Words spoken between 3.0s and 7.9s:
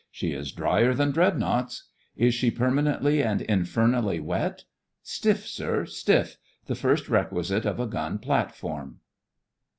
and infernally wet.' Stiff, sir— stiff: the first requisite of a